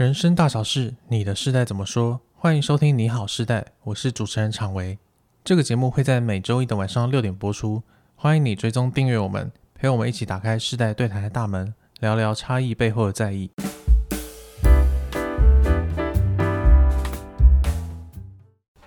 [0.00, 2.20] 人生大小事，你的世代怎么说？
[2.34, 4.98] 欢迎收听《你好世代》，我是主持人常维。
[5.44, 7.82] 这个节目会在每周一的晚上六点播出。
[8.16, 13.50] 欢迎你追踪订阅我们，陪我们一起打开世代对谈的大门，聊聊差异背后的在意。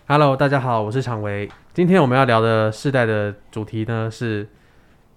[0.08, 1.48] Hello，大家好，我是常维。
[1.76, 4.50] 今天我们要聊的世代的主题呢是。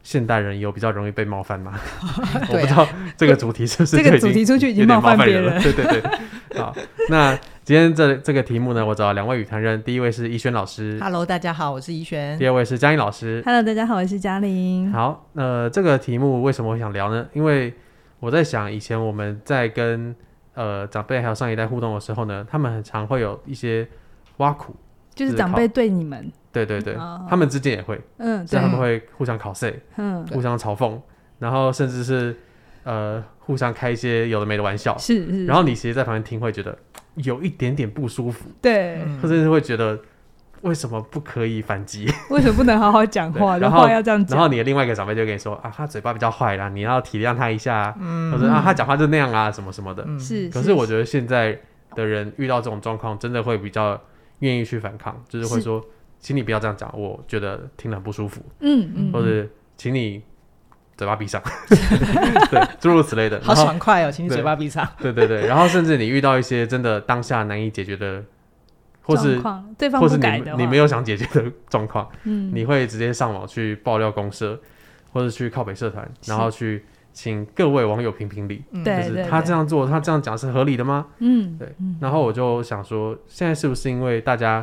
[0.06, 1.72] 现代人有比较容易被冒犯吗？
[2.48, 2.86] 我不知道
[3.16, 5.60] 这个主题是不是这个主题出去已经冒犯别人了。
[5.60, 6.72] 对对对，好，
[7.10, 12.38] 那今天这这个题目呢，我找了两位语谈人，第一位是怡萱老师，Hello，大家好，我是怡萱。
[12.38, 14.92] 第二位是嘉玲老师，Hello，大家好，我是嘉玲。
[14.92, 17.26] 好，呃，这个题目为什么我想聊呢？
[17.32, 17.74] 因为
[18.20, 20.14] 我在想，以前我们在跟
[20.54, 23.88] 呃长辈还有上一代互动的时候呢，他们很常会有一些
[24.36, 24.76] 挖苦，
[25.16, 26.30] 就是长辈对你们。
[26.52, 30.98] 对对对，哦、他们之间也会，嗯，所以他们会互相考试，嗯，互相嘲讽，
[31.38, 32.34] 然后甚至是
[32.84, 35.44] 呃互相开一些有的没的玩笑，是是。
[35.44, 36.78] 然后你其实，在旁边听会觉得
[37.16, 40.00] 有一点点不舒服，对，或者是会觉得
[40.62, 42.10] 为什么不可以反击？
[42.30, 43.58] 为什么不能好好讲话？
[43.60, 44.38] 然后要这样讲。
[44.38, 50.48] 然后你的另外一个长辈就跟你说啊，他嘴巴比较坏啦，你要体谅他一下，嗯，或者啊，他讲话就那样啊，什么什么的，是。
[50.48, 51.58] 可是我觉得现在
[51.94, 54.00] 的人遇到这种状况，真的会比较
[54.40, 55.84] 愿意去反抗，就是会说。
[56.18, 58.40] 请你不要这样讲，我觉得听了很不舒服。
[58.60, 60.20] 嗯嗯，或者请你
[60.96, 61.40] 嘴巴闭上，
[62.50, 63.40] 对，诸如此类的。
[63.42, 64.84] 好爽快哦，请你嘴巴闭上。
[64.98, 68.24] 对对对，然后甚至你遇到一些真的当下难以解决的，
[69.02, 69.40] 或是
[69.78, 70.26] 对方或是你
[70.56, 74.58] 你没有想解决的状况，嗯，你会直接上网去爆料公社，
[75.12, 76.84] 或者去靠北社团，然后去
[77.16, 78.62] 请各位网友评评理。
[78.84, 81.06] 对，就是他这样做，他这样讲是合理的吗？
[81.20, 81.74] 嗯，对。
[81.98, 84.62] 然后我就想说，现在是不是因为大家？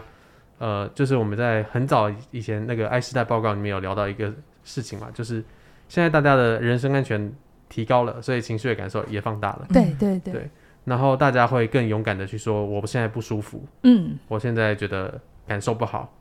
[0.60, 4.32] 呃，就是我们在很早以前那个爱世代报告里面有聊到一个
[4.64, 5.44] 事情嘛，就是
[5.90, 7.34] 现在大家的人身安全
[7.68, 9.66] 提高了，所以情绪的感受也放大了。
[9.74, 10.50] 对对对，对，
[10.86, 16.14] 然后大家会更勇敢的去说，我现在不舒服，嗯，我现在觉得感受不好。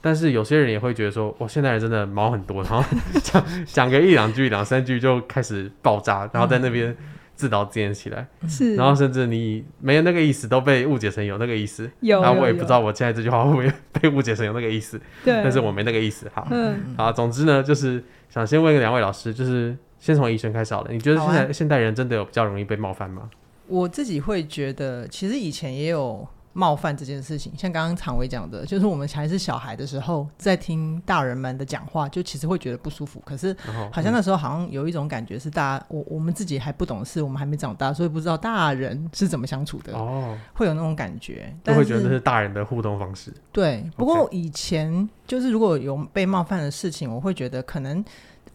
[0.00, 2.84] 但是有些人也会觉得说，我现在人真的毛很多，然后
[3.22, 6.96] 讲讲个一两句、两三句就开始爆炸，然后在那边。
[7.36, 11.90] 自导自演起来，是，然后甚至你没有那个意思，都被误解成有那个意思。
[12.00, 15.00] 有，然后我也不知道我现在这句话会不会被误解成有那个意思。
[15.24, 16.30] 对，但是我没那个意思。
[16.34, 20.92] 好，嗯，好，总之呢，就是想先问两位老师，就是先从医生开始好了。
[20.92, 23.30] 你觉得现在现代人真的有比较容易被冒犯吗？
[23.68, 26.28] 我自己会觉得，其实以前也有。
[26.52, 33.22] 冒犯这件事情，像刚刚常伟讲的，就是我们还是小孩的时候，在听大人们的讲话，就其实会觉得不舒服。
[33.24, 33.56] 可是，
[33.92, 39.96] 好像那时候好像有一种感觉是大家，我我们自己还不懂事，我们还没长大，所以不知道大人是怎么相处的。
[39.96, 43.32] 哦，会有那种感觉，但会觉得这是大人的互动方式。
[43.52, 48.04] 对，不过以前就是如果有被冒犯的事情，我会觉得可能。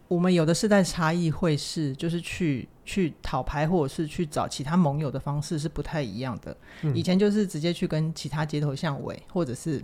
[0.07, 6.55] 我们有的世代差异会是，就是去去讨拍，或者是去找其他盟友的方式是不太一样的。
[6.83, 9.83] 嗯、以前就是直接去跟其他街头巷尾，或者是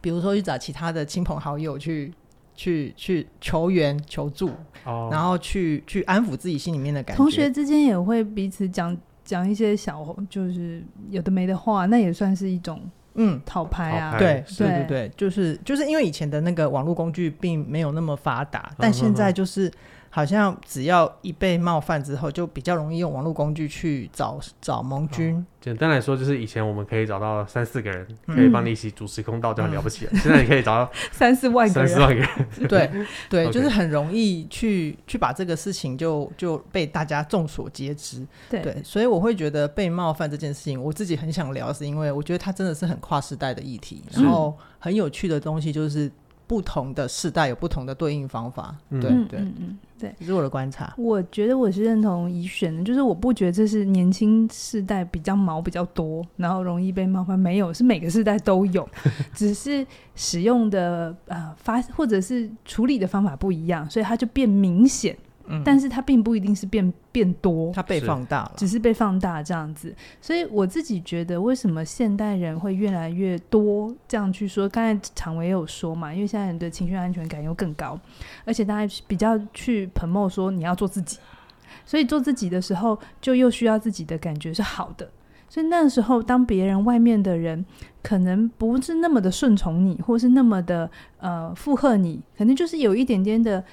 [0.00, 2.12] 比如说去找其他的亲朋好友去
[2.54, 4.50] 去去求援求助，
[4.84, 7.16] 哦、然后去去安抚自己心里面的感觉。
[7.16, 12.80] 同学之间也会彼此讲讲一些小，就是有的没的话，那也算是一种。
[13.18, 19.70] 嗯，讨拍啊，对对对对，就是就是因为以前的那个网络工具并没有那么发达，但现在就是。
[20.10, 25.36] 好像只要一被冒犯之后，就比较容易用网络工具去找找盟军。
[25.36, 25.44] 哦。
[25.60, 30.10] 简单来说，就是以前我们可以找到三四个人，可以帮你一起主持公道，就很了不起了。
[30.14, 32.68] 嗯、现在你可以找到 三四万个人，三四万个人。
[32.68, 32.90] 对
[33.28, 38.26] 对 就是很容易去去把这个事情就就被大家众所皆知。
[38.48, 46.10] 对，对，所以我会觉得被冒犯这件事情，我自己很想聊，是因为我觉得它真的是很跨时代的议题，然后很有趣的东西就是。
[46.48, 50.94] 不同的世代有不同的对应方法，嗯、对对嗯嗯对，这是我的观察。
[50.96, 58.88] 我觉得我是认同宜选的，就是我不觉得这是年轻世代比较毛比较多，然后容易被冒犯，没有，是每个世代都有，
[59.34, 65.16] 只是使用的呃发或者是处理的方法不一样，所以它就变明显。
[65.64, 69.94] 但是它并不一定是变变多，它被放大了，只是被放大这样子。
[70.20, 74.68] 所以我自己觉得，为什么现代人会越来越多这样去说？
[74.68, 77.98] 刚才常维也有说嘛，因为现在人的情绪安全感又更高，
[78.44, 81.18] 而且大家比较去 promote 说你要做自己，
[81.86, 85.08] 所以做自己的时候，就又需要自己的感觉是好的。
[85.48, 87.64] 所以那个时候，当别人外面的人
[88.02, 90.90] 可能不是那么的顺从你，或是那么的
[91.20, 93.64] 呃附和你，可能就是有一点点的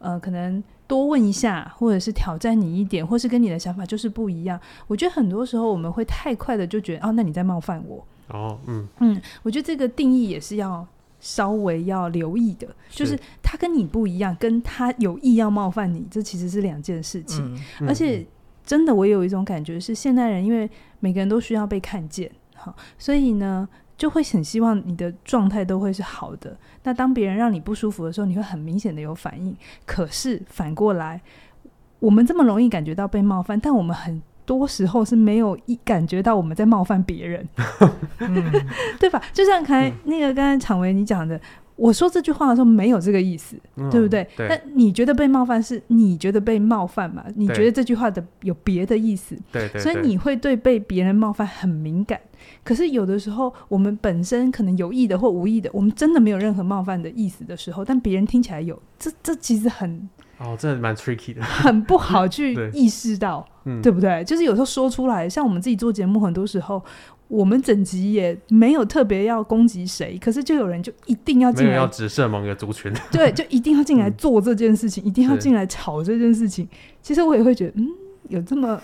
[0.00, 0.60] 呃可能。
[0.90, 4.58] 多问一下，或者是挑战你一点，或是跟你的想法就是不一样。
[4.88, 8.04] 我觉得很多时候我们会太快的就觉得，哦，那你在冒犯我。
[8.26, 10.84] 哦，嗯嗯，我觉得这个定义也是要
[11.20, 17.40] 稍微要留意的，就是他跟你不一样，跟他有意要冒犯你，这其实是两件事情。
[17.54, 18.26] 嗯嗯、而且
[18.66, 23.68] 真的我有一种感觉是，现代人因为每个人都需要被看见，好，所以呢。
[24.00, 26.56] 就会很希望你的状态都会是好的。
[26.84, 29.54] 那当别人让你不舒服的时候，你会很明显的有反应。
[29.84, 31.20] 可是反过来，
[31.98, 37.46] 我们这么容易感觉到被冒犯，但我们很多时候是没有一感觉到我们在冒犯别人，
[38.20, 38.50] 嗯、
[38.98, 39.22] 对吧？
[39.34, 41.38] 就像刚才那个刚才常维你讲的。
[41.80, 44.28] 我说这句话的时候没有这个意思，嗯、对不对？
[44.36, 44.46] 对。
[44.46, 47.24] 但你觉得被冒犯是你觉得被冒犯嘛？
[47.36, 49.34] 你觉得这句话的有别的意思？
[49.50, 49.80] 对对。
[49.80, 52.20] 所以你会对被别人冒犯很敏感。
[52.62, 63.46] 可是有的时候，我们本身可能有意的或无意的，我们真的没有任何冒犯的意思的时候，但别人听起来有，这这其实很哦，这蛮 tricky 的， 很不好去意识到，
[63.82, 64.22] 对不对？
[64.24, 66.82] 就是有时候说出来，像我们自己做节目，很多时候。
[67.30, 76.68] 我们整集也没有特别要攻击谁，可是就有人就一定要进来，要直射某个族群， 对，就一定要进来做这件事情，嗯、一定要进来吵这件事情。
[77.00, 77.86] 其实我也会觉得，嗯，
[78.28, 78.80] 有这么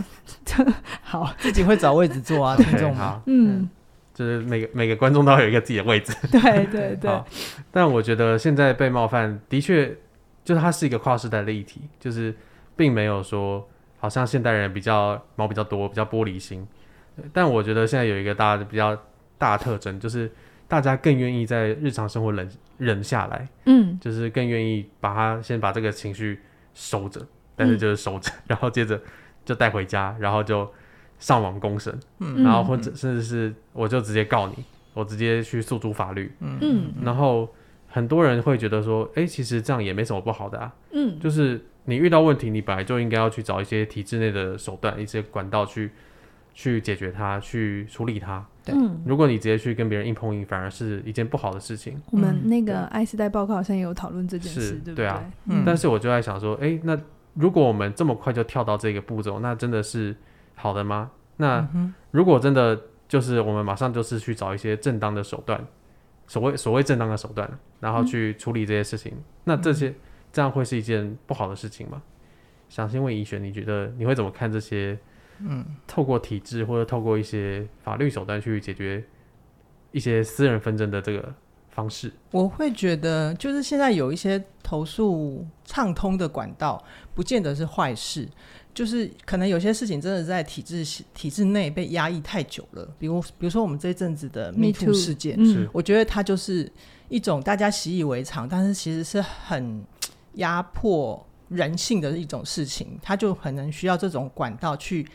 [1.03, 3.69] 好，自己会找位置坐啊， 听众好，嗯，
[4.15, 7.11] 就是每个每个观众都要有一个自己的位置，对对对。
[7.73, 9.93] 但我觉得现在被冒犯的确，
[10.45, 12.33] 就是它是一个跨世代的议题，就是
[12.77, 13.67] 并没有说
[13.99, 16.65] 好像现代人比较毛比较多，比较玻璃心。
[17.33, 18.97] 但我觉得现在有一个大的比较
[19.39, 20.31] 大的特征，就是
[20.69, 26.41] 大家更愿意在日常生活忍忍下来，嗯，就是更愿意把它先把这个情绪
[26.75, 27.21] 收着，
[27.55, 29.01] 但是就是收着，嗯、 然后接着
[29.45, 30.71] 就带回家，然后就
[31.19, 37.49] 上网公审，嗯，然后或者甚至是我就直接告你，我直接去诉诸法律，嗯，然后
[37.89, 45.91] 很多人会觉得说，哎、欸，其实这样也没什么不好的啊，嗯，就是你遇到问题，你本来就应该要去找一些体制内的手段，一些管道去。
[46.56, 48.44] 去解决它，去处理它。
[48.64, 48.75] 对，
[49.05, 52.00] 如果你直接去跟别人硬碰硬，反而是一件不好的事情。
[52.11, 54.94] 我们那个爱世代报告好像也有讨论这件事，对不对？
[54.94, 55.23] 对啊。
[55.44, 55.62] 嗯。
[55.67, 56.99] 但是我就在想说，哎，那
[57.35, 60.17] 如果我们这么快就跳到这个步骤，那真的是
[60.55, 61.11] 好的吗？
[61.37, 61.69] 那
[62.11, 65.62] 如果真的就是我们马上就是去找一些正当的手段，
[66.26, 67.47] 所谓所谓正当的手段，
[67.81, 69.12] 然后去处理这些事情，
[69.44, 69.94] 那这些
[70.32, 72.00] 这样会是一件不好的事情吗？
[72.70, 74.99] 想先问宜璇，你觉得你会怎么看这些？
[75.41, 79.05] 嗯，透过体制或者透过一些法律手段去解决
[79.93, 81.35] 一些私人纷争的这个
[81.71, 86.83] 方式，我会觉得就是现在有一些投诉畅通的管道，
[87.15, 88.29] 不见得是坏事。
[88.75, 90.85] 就是可能有些事情真的在体制
[91.15, 96.71] 体制内被压抑太久了，比如比如说我们这一阵子的 Me Too 事件，嗯，我觉得它就是
[97.09, 99.83] 一种大家习以为常，但是其实是很
[100.35, 101.25] 压迫。
[101.49, 105.07] 人性的一种事情，他就可能需要这种管道去，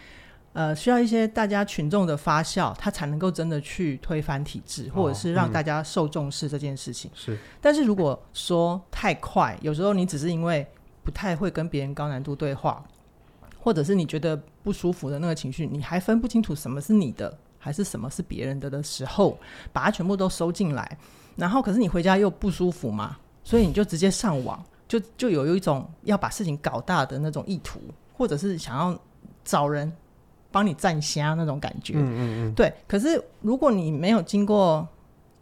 [0.53, 7.11] 呃，需要一些大家群众的发酵，他才能够真的去推翻体制，或者是让大家受重视这件事情。
[7.13, 10.65] 是、哦，嗯，但是如果说太快，有时候你只是因为
[11.03, 12.83] 不太会跟别人高难度对话，
[13.59, 19.37] 或者是你觉得不舒服的那个情绪，你还分不清楚什么是你的，还是什么是别人的的时候，
[19.73, 20.97] 把它全部都收进来，
[21.35, 24.63] 然后可是你回家又不舒服嘛，所以你就直接上网。
[24.91, 27.79] 就就有一种要把事情搞大的那种意图，
[28.11, 28.99] 或者是想要
[29.41, 29.89] 找人
[30.51, 31.93] 帮你站虾那种感觉。
[31.95, 32.53] 嗯嗯嗯。
[32.53, 32.73] 对。
[32.89, 34.85] 可是如果你没有经过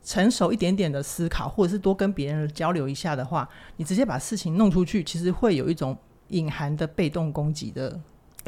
[0.03, 5.97] 成熟一点点的思考，或者是多跟别人交流一下的话，你直接把事情弄出去，其实会有一种
[6.27, 7.99] 隐含的被动攻击的。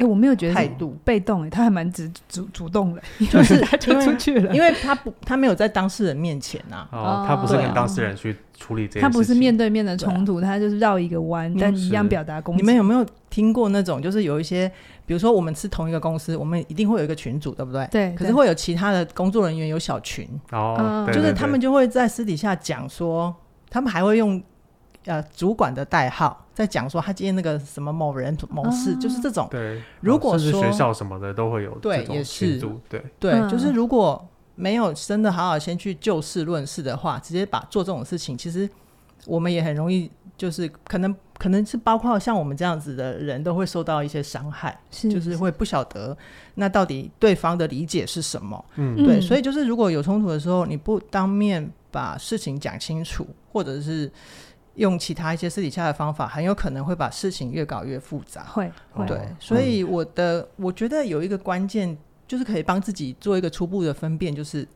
[0.02, 0.96] 哎、欸，我没有觉得态度。
[1.04, 12.62] 被动、欸，哎，他还蛮主主主动的，就是他就出去了，因为他不，他没有在当事人面前呐、啊，哦，他不是跟当事人去处理这件事情，他不是面对面的冲突，他就是绕一个弯，但一样表达攻击。
[12.62, 14.68] 你们有没有听过那种，就是有一些，
[15.06, 17.86] 比如说我们是同一个公司，我们一定会有一个群组，对不对？
[17.92, 18.12] 对。
[18.14, 23.32] 可是会有其他的工作人员有小群，哦，就是他们就会在私底下讲说，
[23.70, 24.42] 他们还会用。
[25.04, 29.48] 呃，主管的代号在讲说他今天那个什么某人某事，哦、就是这种。
[29.50, 32.56] 对，如果说学校什么的都会有对，也是
[32.88, 38.68] 对对，就是如果没有真的好好先去就事论事的话，直接把做这种事情，其实
[39.26, 46.16] 我们也很容易，就是可能可能是包括像我们这样子的人都会受到一些伤害，是就是会不晓得
[46.54, 48.64] 那到底对方的理解是什么。
[48.76, 54.08] 嗯，对，所以就是如果有冲突的时候，你不当面把事情讲清楚，或者是。
[54.76, 58.44] 用其他一些私底下的方法，很有可能会把事情越搞越复杂。
[58.44, 64.66] 会，会对，所以我的、嗯、我觉得有一个关键，就是可以帮自己做一个初步的分辨，就是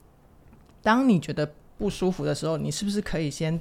[0.83, 3.59] 当你觉得不舒服的时候，你是不是可以先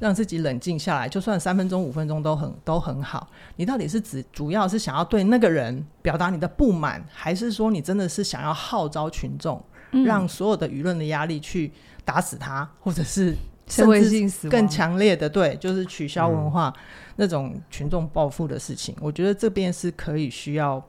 [0.00, 3.28] 让自己冷静下来，就算三分钟、五分钟都很都很好。
[3.54, 9.62] 你到底是指主要是想要对那个人表达你的不满，还是说你真的是想要号召群众，
[9.92, 11.70] 嗯、让所有的舆论的压力去
[12.04, 13.36] 打死他，或者是？
[13.70, 16.74] 社会性死更强烈的，对，就是取消文化
[17.16, 18.94] 那种群众报复的事情。
[18.98, 20.84] 嗯、我觉得这边是可以需要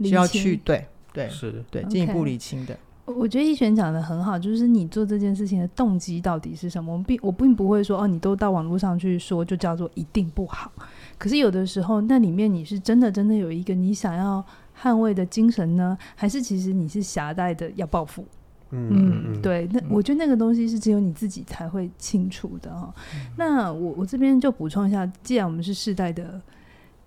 [0.00, 2.76] 需要去对对是，对进一步理清的。
[3.06, 6.92] 我觉得一璇讲的很好，就是你做这件事情的动机到底是什么？
[6.92, 10.70] 我并我并不会说哦，你都到网络上去说，就叫做一定不好。
[11.18, 14.44] 可是有的时候，那里面你是真的真的有一个你想要
[14.80, 18.24] 捍卫的精神呢，还是其实你是狭隘的要报复？
[18.70, 22.94] 嗯对，那我觉得那个东西是只有你自己才会清楚的哈、
[23.36, 26.40] 那我我这边就补充一下，既然我们是世代的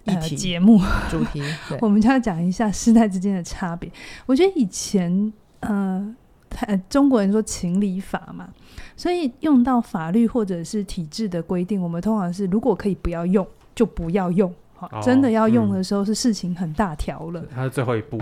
[0.06, 0.80] 呃节目
[1.10, 1.42] 主题，
[1.82, 3.92] 我们就要讲一下世代之间的差别。
[4.26, 5.32] 我觉得以前。
[5.66, 6.16] 呃，
[6.50, 8.50] 他中国人说情理法嘛，
[8.98, 18.22] 所以用到法律或者是体制的规定，我们通常是如果可以不要用就不要用，好，哦，真的要用的时候是事情很大条了，它是最后一步。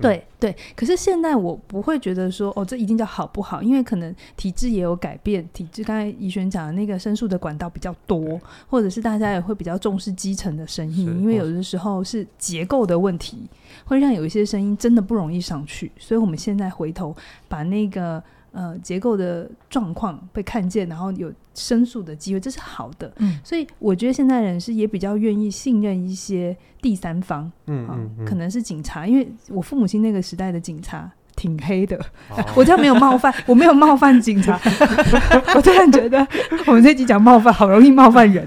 [0.00, 13.48] 对对，可是现在我不会觉得说哦，这一定叫好不好，因为可能体制也有改变，体制刚才怡璇讲的那个申诉的管道比较多，或者是大家也会比较重视基层的声音，因为有的时候是结构的问题，
[13.84, 17.14] 会让有一些声音真的不容易上去，所以我们现在回头
[17.48, 18.22] 把那个。
[18.52, 23.10] 呃，结构的状况被看见，然后有申诉的机会，这是好的。
[23.16, 27.50] 嗯，所以我觉得现在人是也比较愿意信任一些第三方。
[27.66, 31.96] 嗯嗯，嗯，可能是警察，因为我父母亲那个时代的警察挺黑的。
[32.28, 34.60] 哦、 我这样没有冒犯， 我没有冒犯警察。
[35.56, 36.26] 我突然觉得
[36.66, 38.46] 我们这集讲冒犯，好容易冒犯人。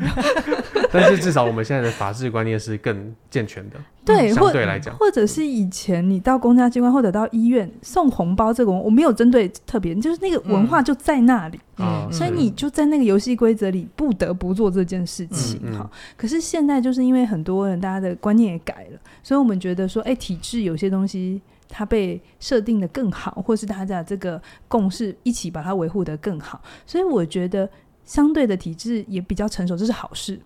[1.02, 15.90] 但是至少我们现在的法治观念是更健全的，对，相对来讲，或者是以前你到公家机关或者到医院送红包这个，我没有针对特别，就是那个文化就在那里，嗯，所以你就在那个游戏规则里不得不做这件事情哈。
[16.16, 27.68] 可是现在就是因为很多人大家的观念也改了，所以我们觉得说，哎，体制有些东西它被设定的更好，或是大家这个共识一起把它维护的更好，所以我觉得
[28.06, 30.40] 相对的体制也比较成熟，这是好事。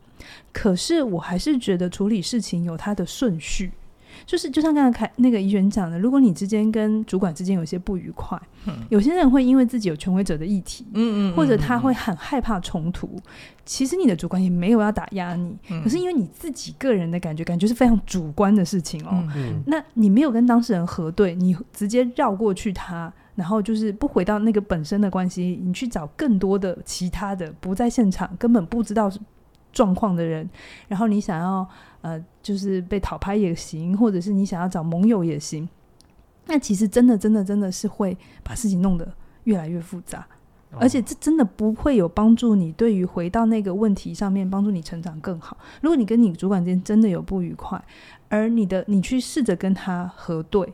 [0.51, 3.71] 可是我还是觉得处理事情有它的顺序，
[4.25, 13.19] 就是就像刚才凯那个议员讲的，如果你之间跟主管之间有些不愉快，嗯、有些人会因为自己有权威者的议题，嗯，嗯，或者他会很害怕冲突。
[13.65, 19.23] 其实你的主管也没有要打压你，嗯、可是因为你自己个人的感觉，感觉是非常主观的事情哦。
[19.65, 29.09] 那你没有跟当事人核对，你直接绕过去他，然后就是不回到那个本身的关系，你去找更多的其他的不在现场，根本不知道
[29.71, 30.49] 状况的人，
[30.87, 31.67] 然后你想要
[32.01, 35.67] 呃，就是被讨拍也行，或者是你想要找盟友也行，
[36.45, 39.07] 那其实真的真的真的是会把事情弄得
[39.43, 40.25] 越来越复杂，
[40.71, 45.57] 哦、而且这真的不会有帮助你对于回到那个问题上面帮助你成长更好。
[45.81, 47.81] 如果你跟你主管之间真的有不愉快，
[48.29, 50.73] 而你的你去试着跟他核对，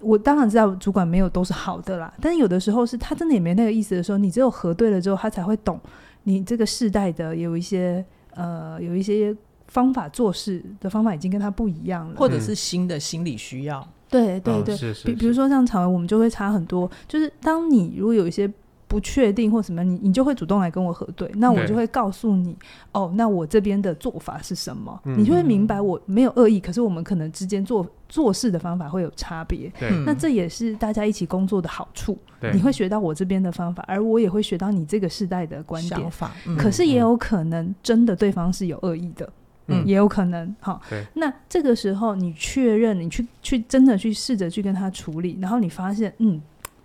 [0.00, 5.80] 我当然知道主管没有都是好的啦，但是有的时候是他真的也没那个意思的时候，你只有核对了之后，他才会懂。
[6.24, 9.34] 你这个世代的有一些呃，有一些
[9.68, 13.86] 方法做事的方法已经跟他不一样了，或者是新的心理需要。
[14.08, 16.90] 对对对，比比如说像常文，我们就会差很多。
[17.08, 18.50] 就是当你如果有一些。
[18.92, 22.54] 不确定或什么，你你就会主动来跟我核对，那我就会告诉你，
[22.92, 29.72] 哦，那我这边的做法是什么，嗯、你就会明白我没有恶意，可是我们可能之间做做事的方法会有差别，
[30.04, 32.18] 那这也是大家一起工作的好处，
[32.52, 39.26] 你会学到我这边的方法，而我也会学到你这个世代的观点，法嗯、可是也有可能真的对方是有恶意的，
[39.68, 40.82] 嗯，也有可能，好，
[41.14, 46.38] 那这个时候你确认，你去去真的去试着去跟他处理，然后你发现，嗯。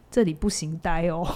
[0.09, 1.27] 这里不行呆哦，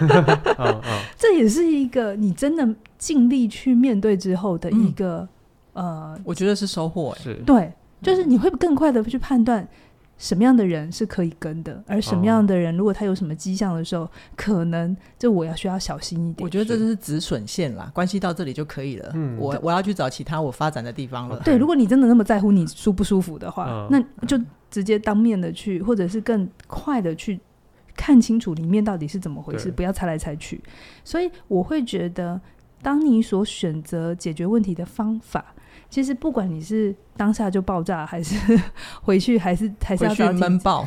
[1.18, 5.28] 这也是一个你真的尽力去面对之后的一个、
[5.74, 7.14] 嗯、呃，我觉得是收获。
[7.20, 9.66] 是，对，就是你会更快的去判断
[10.16, 16.44] 什么样的人是可以跟的，而什么样的人，如果他有什么迹象的时候，哦、可能就我要需要小心一点。
[16.44, 19.10] 我觉得这就是止损线啦，关系到这里就可以了。
[19.14, 21.40] 嗯，我我要去找其他我发展的地方了。
[21.44, 24.38] 对，如果你真的那么在乎你舒不舒服的话，嗯、那就
[24.70, 27.40] 直接当面的去，或者是更快的去。
[27.96, 30.60] 看清楚里面到底是怎么回事，不要猜来猜去。
[31.04, 32.40] 所以我会觉得，
[32.82, 35.54] 当你所选择解决问题的方法，
[35.88, 38.58] 其实不管你是当下就爆炸，还是
[39.02, 40.86] 回去，还是还是要闷爆，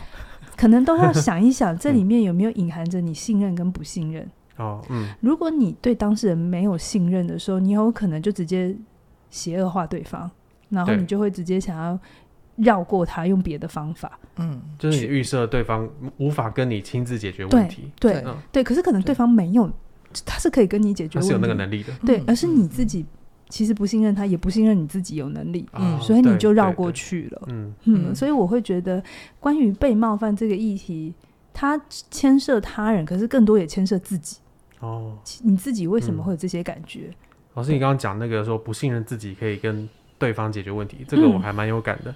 [0.57, 4.29] 可能都要想一想，这里面有没有隐含着你信任跟不信任。
[4.57, 5.07] 哦，嗯。
[5.22, 8.75] 如果你对当事人没有信任的时候，你有可能就直接
[9.29, 10.29] 邪恶化对方，
[10.69, 12.00] 然后你就会直接想要。
[12.57, 19.72] 绕过他，用别的方法，嗯，就是你预设对方无法跟你亲自解决问题，对，对，对，可是可能对方没有，
[20.25, 23.05] 他是可以跟你解决问题，他是有那个能力的，对，而是你自己
[23.50, 27.74] 其实不信任他，也不信任你自己有能力，嗯，所以你就绕过去了，嗯。
[27.86, 29.03] 嗯，所以我会觉得，
[29.39, 31.13] 关于被冒犯这个议题，
[31.53, 31.79] 它
[32.12, 34.38] 牵涉他人，可是更多也牵涉自己，
[34.79, 37.10] 哦，你自己为什么会有这些感觉？
[37.55, 42.13] 老师，你刚刚讲那个说不信任自己可以跟对方解决问题，这个我还蛮有感的。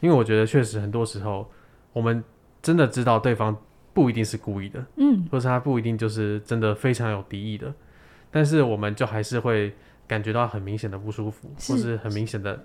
[0.00, 1.50] 因为我觉得确实很多时候，
[1.92, 2.22] 我们
[2.62, 3.56] 真的知道对方
[3.92, 7.72] 不一定是故意的，嗯，或是他不一定就是真的非常有敌意的，
[8.30, 9.74] 但是我们就还是会
[10.06, 12.64] 感觉到很明显的不舒服，是或是很明显的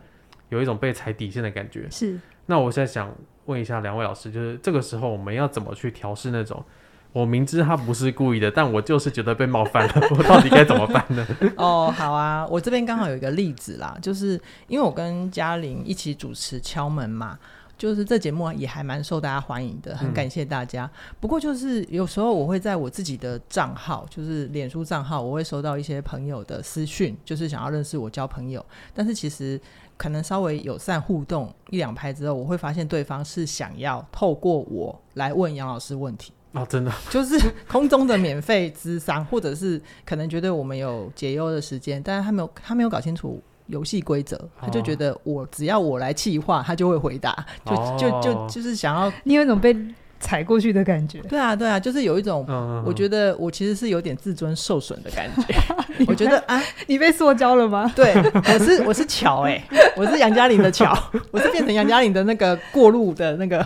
[0.50, 1.90] 有一种被踩底线的感觉。
[1.90, 2.20] 是。
[2.48, 6.64] 那我现在想问一下两位老师，就是这个时候我们要怎么去调试那种？
[7.14, 11.28] 我明知他不是故意的，但我就是觉得被冒犯了， 我到底该怎么办呢？
[11.58, 17.38] 哦，好啊，我这边刚好有一个例子啦，就是因为我跟嘉玲一起主持敲门嘛，
[17.78, 20.86] 就是这节目也还蛮受大家欢迎的，很感谢大家。
[20.86, 29.60] 嗯、不过就是有时候我会在我自己的账号，就是脸书账号，我会收到一些朋友的私讯，就是想要认识我交朋友，但是其实
[29.98, 36.32] 可能稍微友善互动一两拍之后，我会发现对方是想要透过我来问杨老师问题。
[36.54, 36.92] 哦，真的。
[37.10, 49.76] 就是空中的免费咨商，或者是可能觉得我们有解忧的时间，但是他没有他没有搞清楚游戏规则，他就觉得我只要我来气话，他就会回答，就、哦、就就就是想要你有一种被。
[50.22, 52.46] 踩过去的感觉，对啊，对啊，就是有一种，
[52.86, 55.54] 我觉得我其实是有点自尊受损的感觉。
[56.08, 57.92] 我觉得啊，你被塑胶了吗？
[57.96, 59.62] 对，我是我是桥哎，
[59.98, 60.98] 我是杨嘉玲的桥，
[61.32, 63.58] 我是变成杨嘉玲的那个过路的那个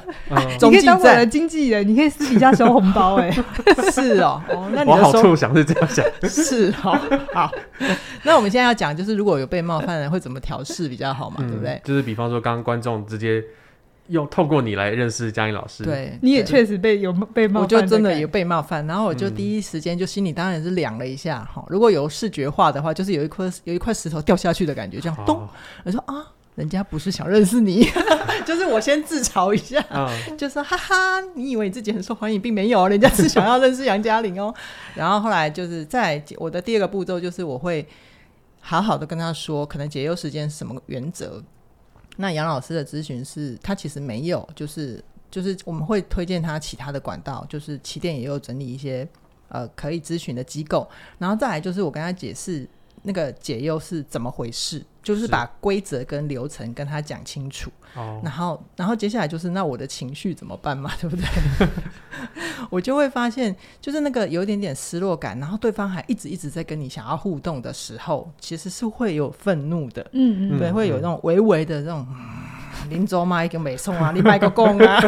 [0.57, 0.71] 中继站。
[0.71, 3.29] 你可以当我的经纪人，你可以私底下收红包哎。
[3.91, 4.41] 是哦，
[4.74, 6.97] 那你的我好处想是这样想，是哦，
[7.33, 7.51] 好。
[8.24, 11.38] 那我们现在要讲，就是如果有被冒犯的人会怎么调试比较好嘛？
[11.39, 11.79] 对不对？
[11.83, 13.43] 就是比方说，刚刚观众直接。
[14.07, 21.62] 用透过你来认识嘉玲老师，对，你也确实被有被冒犯，我就真的有被冒犯，然后我就第一时间就心里当然是凉了一下哈。
[21.62, 25.50] 嗯、如果有视觉化的话，就是有一颗有一块石头掉下去的感觉，这样咚，哦、
[25.83, 27.88] 我说啊，人家不是想认识你，
[28.45, 34.53] 就是我先自嘲一下，嗯、就说哈哈，你以为你自己很受欢迎，并没有，人家是想要认识杨嘉玲哦。
[34.93, 37.85] 然后后来就是在我的第二个步骤，就是我会
[38.59, 41.43] 好好的跟他说，可能解忧时间是什么原则。
[42.17, 49.07] 那杨老师的咨询是，他其实没有，就是就是我们会推荐他其他的管道，就是起点也有整理一些
[49.50, 50.87] 呃可以咨询的机构，
[51.18, 52.68] 然后再来就是我跟他解释
[53.03, 61.25] 那个解忧是怎么回事，就是把规则跟流程跟他讲清楚，哦，然后然后接下来就是那我的情绪怎么办嘛， 对不对？
[62.72, 72.05] 我就会发现，就是那个有一点点失落感，然后对方还一直一直在跟你想要互动的时候，其实是会有愤怒的，嗯嗯，对，会有那种微微的这种
[72.89, 75.00] 林州嘛一个美送啊，你卖个公啊。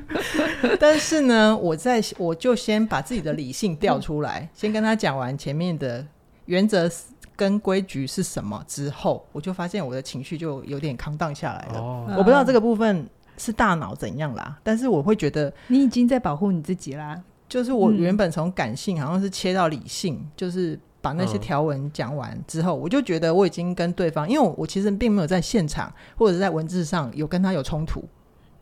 [0.78, 6.06] 但是呢，我在我就先把自己的理性调出来，嗯、先跟他讲完前面的
[6.46, 6.90] 原则
[7.36, 11.78] 跟规矩是什么之后，我就发现我的情绪就有点 calm down 下来了。
[11.78, 13.08] 哦、我不知道这个部分。
[13.36, 14.56] 是大脑怎样啦？
[14.62, 17.20] 但是我会觉得你已经在保护你自己啦。
[17.48, 28.04] 就是我原本从感性好像是切到理性，嗯、就是把那些条文讲完之后，嗯、我就觉得我已经跟对方，因为我，其实并没有在现场或者在文字上有跟他有冲突，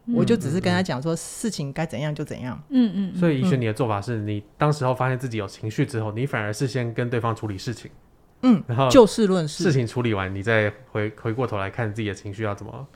[0.07, 2.59] 嗯、我就只是跟他讲说事情该怎样就怎样。
[2.71, 3.15] 嗯嗯。
[3.15, 7.91] 所以医生，你的做法是你当时候发现自己有情绪之后，你反而是先跟对方处理事情。
[8.43, 8.63] 嗯。
[8.67, 12.87] 然后就事论事，事情处理完，你再回回过头来看自己的情绪要怎么。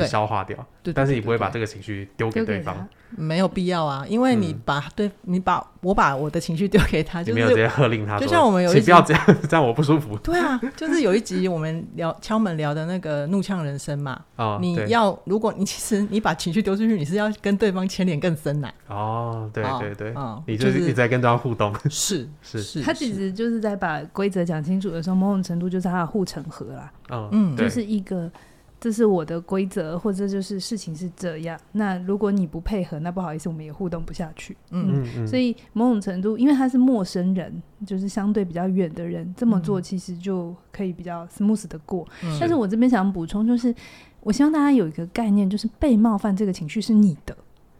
[0.00, 10.16] 去消化掉，对，但是你不会把这个情绪丢给对方，没有必要啊，因为你把对，你把我把我的情绪丢给他，就没有直接喝令他，就像我们有一集不要这样， 这样我不舒服。
[10.24, 18.70] 对啊，就是有一集我们聊敲门聊的那个怒呛人生嘛，哦，你要如果你其实你把情绪丢出去，你是要跟对方牵连更深呐。
[18.88, 20.14] 哦，对对对，
[20.46, 22.62] 你就是一直在跟对方互动， 是是。
[22.62, 26.92] 是，他其实就是在把规则讲清楚的时候，某种程度就是他的护城河啦，
[27.30, 28.30] 嗯，就是一个。
[28.78, 31.58] 这是我的规则，或者就是事情是这样。
[31.72, 34.56] 那如果你不配合，那不好意思，我们也互动不下去。
[34.70, 42.06] 嗯，嗯，嗯，所以某种程度，因为他是陌生人，就是相对比较远的人，这么做其实就可以比较 smooth 的过。
[42.22, 43.74] 嗯，但是我这边想补充，就是
[44.20, 47.36] 我希望大家有一个概念，就是被冒犯这个情绪是你的。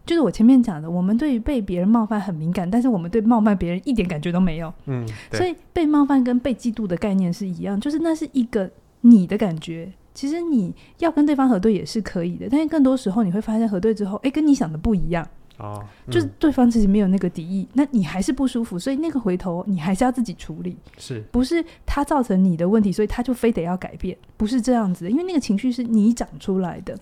[0.06, 4.72] 就是我前面讲的，我们对于被别人冒犯很敏感，但是我们对冒犯别人一点感觉都没有。
[4.87, 9.92] 嗯，所以被冒犯跟被嫉妒的概念是一样，就是那是一个你的感觉。
[10.16, 15.29] 其实你要跟对方核对也是可以的，但是更多时候你会发现核对之后，哎，跟你想的不一样。
[15.59, 20.76] 哦，嗯、就是对方其实没有那个敌意，那你还是不舒服，所以那个回头你还是要自己处理。
[20.96, 24.16] 是，不是他造成你的问题，所以他就非得要改变？
[24.37, 26.94] 不是这样子的，因为那个情绪是你长出来的。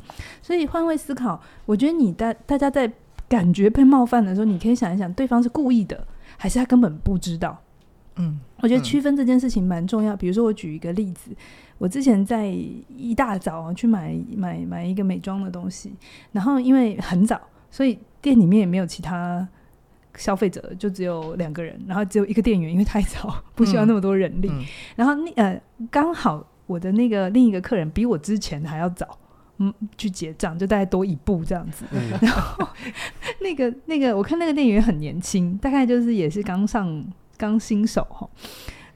[0.42, 2.92] 所以换位思考，我觉得你大大家在
[3.28, 7.60] 感觉被冒犯的时候，你可以想一想，对方是故意的，还是他根本不知道？
[8.16, 10.14] 嗯，我觉得区分这件事情蛮重要。
[10.14, 11.30] 嗯、比如说，我举一个例子。
[11.76, 15.92] 我之前在一大早去买买买一个美妆的东西，
[16.30, 19.46] 然后因为很早，所以店里面也没有其他
[20.16, 24.48] 消费者，就只有两个人，然后只有一个店员，因为太早不需要那么多人力。
[24.48, 29.18] 嗯嗯、然后那呃刚好我的那个另一个客人比我之前还要早，
[29.58, 31.84] 嗯去结账，就大概多一步这样子。
[31.90, 32.68] 嗯、 然后
[33.40, 37.04] 那个那个，我看那个店员很年轻，大概就是也是刚上
[37.36, 38.28] 刚新手哈。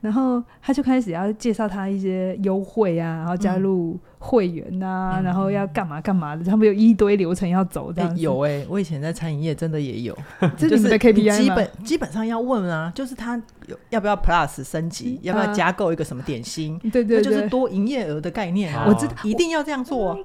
[0.01, 8.15] 然后他就开始要介绍他一些优惠啊，然后加入会员啊，嗯、然后要干嘛干嘛的，他们有一堆流程要走的、欸。
[8.17, 10.17] 有哎、欸，我以前在餐饮业真的也有，
[10.57, 10.77] 就是
[11.13, 16.77] 你基本基本上要问啊，就是他有要不要 Plus 升级，要不要加购一个什么点心？
[16.77, 18.85] 啊、对，对对，就是多营业额的概念、啊。
[18.87, 20.19] 我知道，一定要这样做、啊。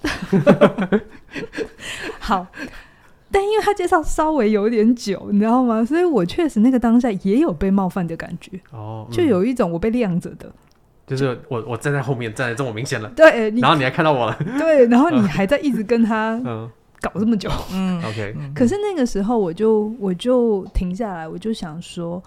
[2.21, 2.45] 好。
[3.33, 5.83] 但因为他介绍稍微有点久，你知道吗？
[5.83, 10.49] 所以我确实那个当下也有被冒犯的感觉，哦，就有一种我被晾着的，
[11.07, 16.39] 就是我我站在后面站的这么明显了，对，然后你还看到我了，对，然后 你还在一直跟他
[17.01, 22.21] 搞这么久，嗯， OK，可是那个时候我就我就停下来，我就想说，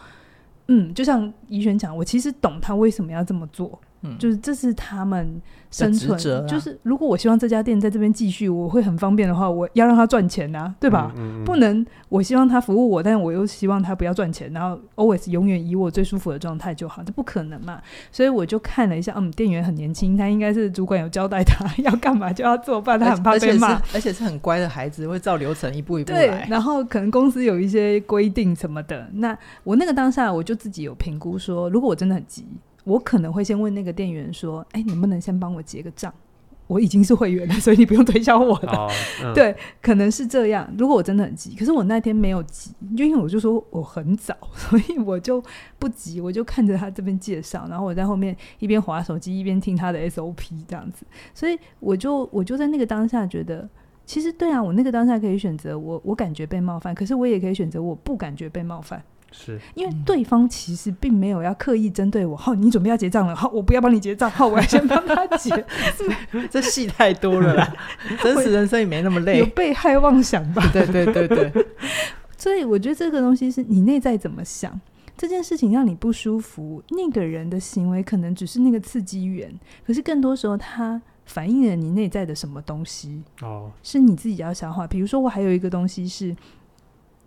[0.66, 3.78] 嗯，就像怡璇讲，我其实懂他为什么要这么做。
[4.02, 4.18] 嗯。
[4.18, 5.40] 就是这是他们
[5.76, 11.12] 生存，啊、就是如果我希望这家店在这边继续，我会很方便的话，我要让他赚钱啊，对吧？
[11.16, 17.78] 嗯嗯嗯、不能我希望他服务我，但是我又希望他不要赚钱，然后 always 永远以我最舒服的状态就好，这不可能嘛。
[18.10, 26.26] 所以我就看了一下，嗯，店员很年轻，他应该是主管有交代他要干嘛就要做，不然他很怕被骂，而，而且是很乖的孩子，会照流程一步一步来。
[26.26, 32.46] 对，然后可能公司有一些规定什么的，那我那个当下我就自己有评估说，如果我真的很急。
[32.87, 36.14] 我可能会先问那个店员说：“哎、欸，能不能先帮我结个账？
[36.68, 38.68] 我已经是会员了，所以你不用推销我的。
[38.70, 38.88] 哦
[39.25, 40.72] 嗯、对，可能是这样。
[40.79, 45.42] 如果我真的很急，可是我那天没有急，因为我就说我很早，所以我就
[45.79, 51.05] 不急，我就看着他这边介绍，然后我在后面一边划手机一边听他的 SOP 这样子。
[51.35, 53.68] 所以我就我就在那个当下觉得，
[54.05, 59.03] 其实对啊，我那个当下可以选择我我感觉被冒犯，可是我也可以选择我不感觉被冒犯。”
[59.38, 65.64] 是因为对方其实并没有要刻意针对我，好，你准备要结账了，好，我不要帮你结账，好，我要先帮他结，
[66.51, 67.77] 这戏太多了啦，
[68.22, 70.66] 真实人生也没那么累，有被害妄想吧？
[70.72, 71.66] 对对对对，
[72.38, 74.81] 所以我觉得这个东西是你内在怎么想，
[75.16, 79.53] 这件事情让你不舒服，那个人的行为可能只是那个刺激源，
[79.87, 84.87] 可是更多时候它反映了你内在的什么东西哦，是你自己要消化。
[84.87, 86.35] 比如说，我还有一个东西是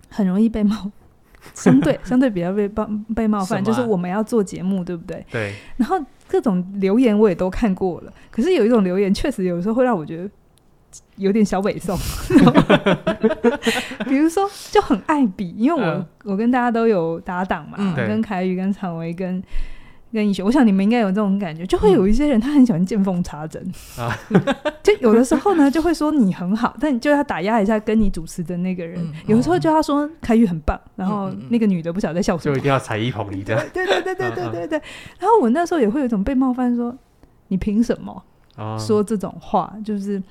[0.10, 0.92] 很容易被冒。
[1.54, 5.26] 相对 相对比较被冒被冒犯，就是我们要做节目，对不对？
[5.32, 5.54] 对。
[5.78, 10.30] 然后各种留言我也都看过了，可是有一种留言确实有时候会让我觉得
[11.18, 11.98] 有点小北宋。
[14.08, 19.44] 比如说就很爱比，因为我、嗯、我跟大家都有搭档嘛，嗯、跟凯宇、跟常维、跟。
[20.12, 23.64] 跟医学，我想你们应该有这种感觉，就会有一些人他很喜欢见缝插针。
[23.98, 24.12] 啊，
[24.82, 34.82] 就有的时候呢就会说你很好，但你就要打压一下跟你主持的那个人，有的时候就要说凯宇很棒，然后那个女的不晓得在笑什么，就一定要踩一捧一的， 对对对对对对对。
[35.20, 36.98] 然后我那时候也会有一种被冒犯，说
[37.50, 38.24] 你凭什么
[38.80, 39.72] 说这种话？
[39.86, 40.22] 就是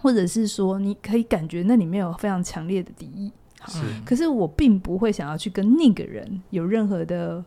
[0.00, 3.30] 或者是说你可以感觉那里面有非常强烈的敌意，
[3.68, 7.44] 是，可是我并不会想要去跟那个人有任何的。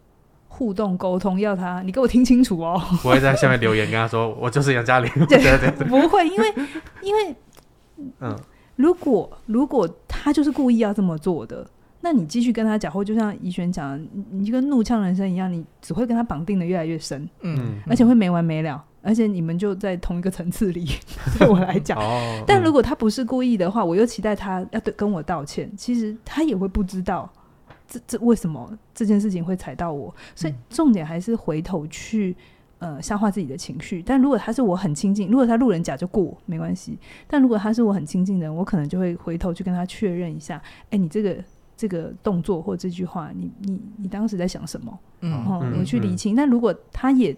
[0.52, 2.82] 互动沟通，要他，你给我听清楚哦！
[3.06, 5.10] 我会在下面留言跟他说，我就是杨嘉玲。
[5.28, 6.54] 对对对，不会，因为
[7.02, 7.36] 因为，
[8.20, 8.36] 嗯，
[8.76, 11.66] 如果如果他就是故意要这么做的，
[12.02, 20.90] 那你继续跟他讲，或就像怡璇讲，你你就跟怒呛人生一样，你只会跟他绑定的越来越深，嗯，而且会没完没了，而且你们就在同一个层次里。
[21.38, 27.32] 对我来讲，哦，但如果他不是故意的话，我又期待他要对跟我道歉，其实他也会不知道。
[27.89, 30.13] 这这为什么这件事情会踩到我？
[30.36, 32.36] 所以重点还是回头去
[32.78, 33.99] 呃消化自己的情绪。
[34.04, 36.99] 但如果他是我很亲近，如果他路人甲就过没关系。
[37.28, 41.43] 但如果他是我很亲近的人，我可能就会回头去跟他确认一下：哎，你这个
[41.75, 44.99] 这个动作或这句话，你你你当时在想什么？
[45.21, 46.36] 嗯，然后我去理清。
[46.36, 47.36] 但如果他也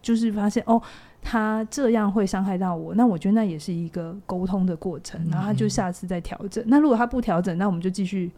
[0.00, 0.80] 就是发现哦，
[1.20, 5.20] 他这样会伤害到我，那我觉得那也是一个沟通的过程。
[5.28, 6.62] 然后他就下次再调整。
[6.68, 8.30] 那如果他不调整，那我们就继续。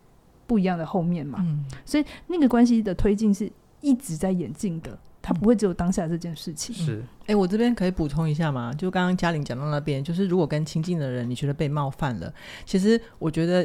[0.51, 3.49] 不一样的后面嘛，嗯、所以那个关系的推进是
[3.81, 6.75] 一直在演进的，它不会只有当下这件事情。
[6.75, 8.75] 是，哎、欸，我这边可以补充一下吗？
[8.77, 12.35] 就刚刚嘉玲讲到那边，就是如果跟亲近的人你觉得被冒犯了，
[12.67, 13.65] 其实我觉得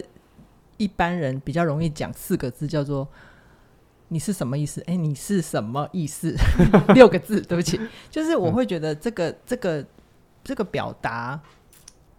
[0.78, 3.08] 一般人比较容易讲四个字，叫做
[4.10, 6.36] “你是什么意思？”哎、欸，你是什么意思？
[6.94, 9.86] 六个字，对不起，就是我会觉得这个、嗯、这个
[10.44, 11.42] 这个表达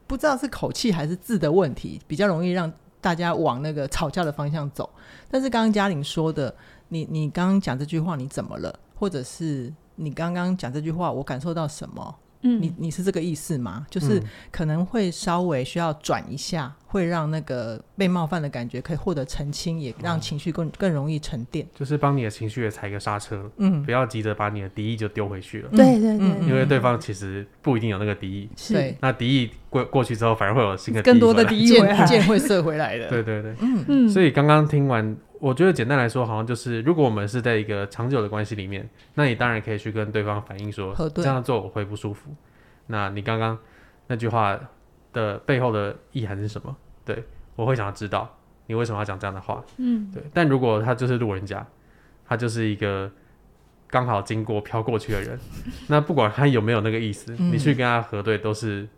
[0.08, 2.72] 不知道是口气还是字的问题，比较容易让。
[3.06, 4.90] 大家往那个吵架的方向走，
[5.30, 6.52] 但是刚刚嘉玲说的，
[6.88, 8.76] 你你刚刚讲这句话你怎么了？
[8.96, 12.16] 或者是你刚刚讲这句话我感受到什么？
[12.46, 13.86] 嗯，你你是这个意思吗？
[13.90, 21.66] 就是可能会稍微需要转一下，会让那个被冒犯的感觉可以获得澄清，也让情绪更更容易沉淀。
[21.74, 25.68] 就是帮你的情绪也踩个刹车，嗯，不要急着把你的敌意就丢回去了。
[25.70, 31.66] 对对对，因为对方其实不一定有那个敌意，是那敌意过过去之后，反而会有新的更多的敌意
[32.06, 33.08] 箭会射回来的。
[33.10, 34.08] 对对对，嗯嗯。
[34.08, 35.16] 所以刚刚听完。
[35.40, 42.34] 我觉得简单来说，好像就是，如果我们是在一个长久的关系里面，那你当然可以去跟对方反映说，这样做我会不舒服。
[42.86, 43.58] 那你刚刚
[44.06, 44.58] 那句话
[45.12, 46.76] 的背后的意涵是什么？
[47.04, 47.22] 对，
[47.54, 49.64] 我会想要知道你为什么要讲这样的话。
[49.76, 50.22] 嗯，对。
[50.32, 51.66] 但如果他就是路人甲，
[52.26, 53.10] 他就是一个
[53.88, 55.38] 刚好经过飘过去的人，
[55.88, 58.88] 那不管他有没有那个意思，你去跟他核对都是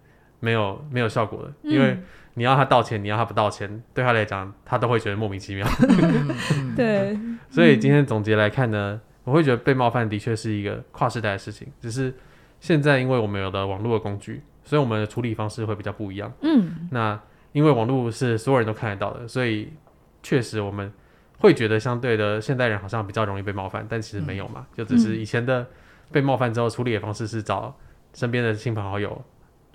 [0.41, 1.99] 没有没有效果的，因为。
[2.39, 5.67] 你要他道歉，你要他不道歉，对他来讲，他都会觉得莫名其妙。
[6.77, 7.19] 对，
[7.51, 12.15] 所以今天总结来看呢，我会觉得被冒犯的确是一个跨世代的事情，只是
[12.61, 16.33] 现在因为我们有了网络的工具，所以我们的处理方式会比较不一样。
[16.43, 17.21] 嗯，那
[17.51, 19.73] 因为网络是所有人都看得到的，所以
[20.23, 20.93] 确实我们
[21.39, 25.67] 会觉得相对的现代人好像比较容易被冒犯，但其实没有嘛，就只是以前的
[26.13, 27.77] 被冒犯之后处理的方式是找
[28.15, 29.21] 身边的亲朋好友。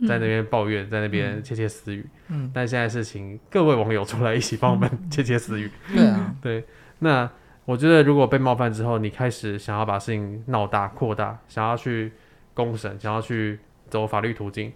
[0.08, 2.06] 在那边抱怨，在那边窃窃私语。
[2.30, 5.70] 嗯，但现在是请各位网友出来一起帮我们窃窃私语。
[5.94, 6.64] 对啊，对。
[7.00, 7.30] 那
[7.66, 12.12] 我觉得，如果被冒犯之后，你开始想要把事情闹大、扩大，想要去
[12.54, 14.74] 公审，想要去走法律途径，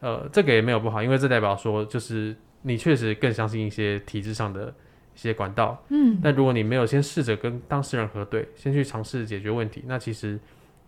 [0.00, 4.68] 呃，这个也没有不好，因为这代表说，就是你确实更相信一些体制上的
[5.14, 5.82] 一些管道。
[5.88, 6.18] 嗯。
[6.22, 10.38] 但如果你没有先试着跟当事人核对，先去尝试解决问题，那其实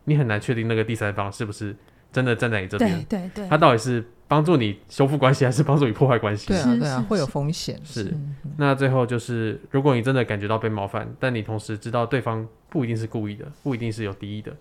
[0.04, 1.74] 你很难确定那个第三方是不是。
[2.12, 6.48] 真的站在你这边，对对对，他到底是帮助你修复关系，还是帮助你破坏关系？
[6.48, 7.80] 对啊，对啊，会有风险。
[7.84, 8.12] 是，
[8.56, 14.54] 那最后就是，如果你真的感觉到被冒犯，但你同时知道对方不一定是故意的，不一定是有敌意的，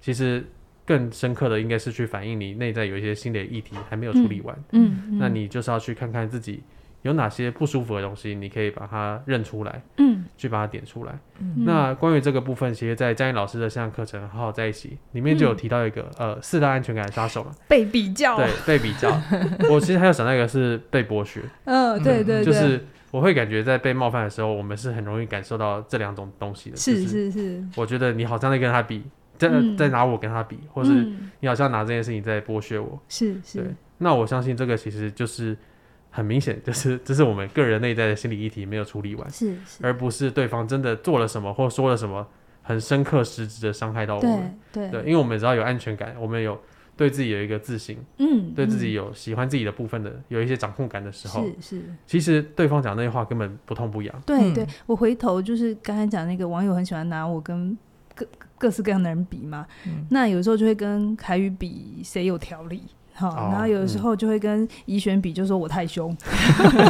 [0.00, 0.44] 其实
[0.84, 4.56] 更深刻的应该是去反映你内在有一些心理议题还没有处理完。
[4.72, 6.62] 嗯，嗯，那你就是要去看看自己。
[7.06, 11.16] 有哪些不舒服的东西，你可以把它认出来，嗯，去把它点出来。
[11.38, 19.08] 嗯，那关于这个部分，其实，在张毅老师的线上课程《好好在一起》里面就有提到一个，嗯、呃，四大安全感的杀手嘛，被比较，对，被比较。
[19.70, 27.64] 我其实还有想到一个是被剥削，嗯，对对对，就是我会感觉在被冒犯的时候，我们是很容易感受到这两种东西的，是是是。
[27.76, 29.04] 我觉得你好像在跟他比，
[29.38, 31.06] 在、嗯、在拿我跟他比，或是
[31.38, 33.72] 你好像拿这件事情在剥削我，是是。
[33.98, 35.56] 那我相信这个其实就是。
[36.16, 42.26] 很明显，就是这是我们个人内在的心理议题没有处理完，是，是，而不是对方真的做了什么或说了什么
[42.62, 44.58] 很深刻、实质的伤害到我们。
[44.72, 46.58] 对，对，因为我们只要有安全感，我们有
[46.96, 51.82] 对自己有一个自信，嗯，对自己有喜欢自己的部分的，有一些掌控感的时候，是是。
[52.06, 54.22] 其实对方讲那些话根本不痛不痒。
[54.24, 57.76] 对，对，对，我回头就是刚才讲那个网友很喜欢拿我跟
[58.14, 58.26] 各
[58.56, 62.84] 各式各样的人比嘛，嗯，那有时候就会跟凯宇比谁有条理。
[63.16, 66.14] 好，然后有的时候就会跟怡璇比，就说我太凶。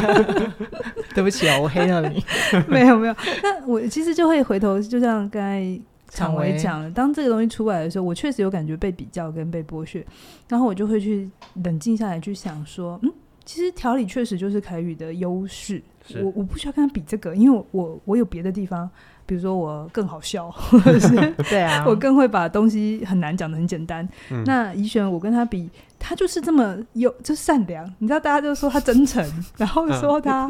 [1.14, 2.22] 对不起啊，我黑了你。
[2.68, 10.04] 没有没有，那我其实就会回头，就像刚才常伟讲了，当这个东西出来的时候，我确实有感觉被比较跟被剥削，
[10.48, 11.30] 然后我就会去
[11.64, 13.12] 冷静下来去想说，嗯，
[13.44, 15.80] 其实调理确实就是凯宇的优势，
[16.22, 18.90] 我我不需要跟他比这个，因为我我，有别的地方。
[19.28, 21.08] 比如说我更好笑，或者是
[21.50, 24.08] 对啊，我更会把东西很难讲的很简单。
[24.30, 25.68] 嗯、那怡璇，我跟他比，
[26.06, 27.84] 他就是这么有，就善良。
[27.98, 29.24] 你知道，大家就说他真诚，
[29.58, 30.48] 然后说他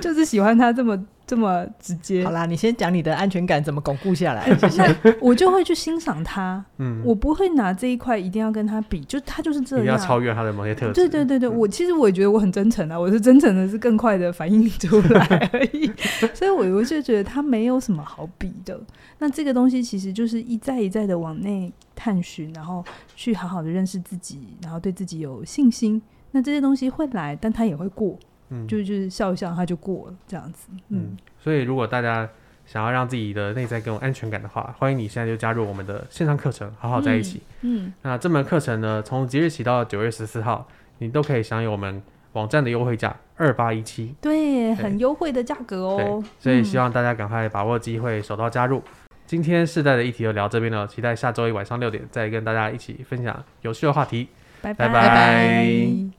[0.00, 1.02] 就是喜欢他这么。
[1.28, 4.48] 这么直接，好啦，你先讲你的安全感怎么巩固下来。
[4.78, 10.94] 那我就会去欣赏他，嗯，我不会拿这一块一定要跟他比，就他就是这样，要超越他的某些特质。
[10.94, 15.92] 对对对对，嗯、我其实我也觉得我很真诚啊，我是真诚的，是更快的反应出来而已。
[16.32, 18.80] 所以，我我就觉得他没有什么好比的。
[19.18, 22.84] 那这个东西其实就是一再一再的往内探寻，然后
[23.16, 26.00] 去好好的认识自己，然后对自己有信心。
[26.30, 28.16] 那这些东西会来，但它也会过。
[28.50, 30.68] 嗯，就就是笑一笑，它就过了这样子。
[30.90, 32.28] 嗯，嗯，所以如果大家
[32.64, 37.42] 想要让自己的内在更有安全感的话，欢迎你现在就加入我们的线上课程，好好在一起。
[37.62, 40.66] 嗯，嗯，那这门课程呢，从即日起到九月十四号，
[40.98, 44.14] 你都可以享有我们网站的优惠价二八一七。
[44.20, 46.22] 对，很优惠的价格哦。
[46.38, 48.78] 所以希望大家赶快把握机会，手到加入。
[48.78, 48.82] 嗯、
[49.28, 54.26] 今天世代的议题就聊这边了，期待下周一晚上六点再跟大家一起分享有趣的话题。
[54.62, 54.88] 拜拜。
[54.88, 56.17] 拜拜。